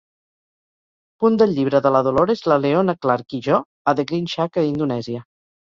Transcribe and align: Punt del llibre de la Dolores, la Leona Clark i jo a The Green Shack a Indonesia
Punt 1.23 1.37
del 1.41 1.53
llibre 1.57 1.81
de 1.87 1.91
la 1.97 2.01
Dolores, 2.09 2.43
la 2.53 2.59
Leona 2.65 2.97
Clark 3.07 3.39
i 3.39 3.43
jo 3.51 3.63
a 3.93 3.97
The 4.01 4.09
Green 4.13 4.29
Shack 4.35 4.63
a 4.65 4.69
Indonesia 4.75 5.27